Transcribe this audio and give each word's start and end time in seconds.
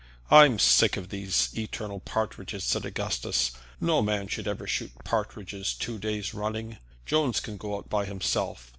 "I'm 0.31 0.57
sick 0.57 0.97
of 0.97 1.09
these 1.09 1.49
eternal 1.55 1.99
partridges," 1.99 2.63
said 2.63 2.85
Augustus. 2.85 3.51
"No 3.79 4.01
man 4.01 4.27
should 4.27 4.47
ever 4.47 4.65
shoot 4.65 4.89
partridges 5.03 5.75
two 5.75 5.99
days 5.99 6.33
running. 6.33 6.77
Jones 7.05 7.39
can 7.39 7.55
go 7.55 7.77
out 7.77 7.87
by 7.87 8.05
himself. 8.05 8.67